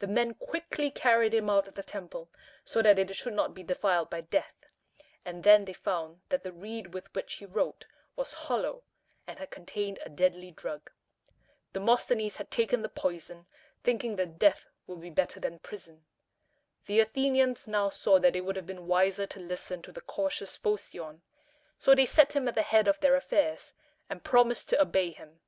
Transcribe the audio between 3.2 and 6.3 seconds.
not be defiled by death, and then they found